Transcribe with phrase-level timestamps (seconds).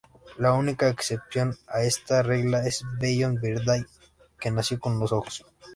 [0.39, 3.85] La única excepción a esta regla es Beyond Birthday,
[4.39, 5.45] que nació con los Ojos.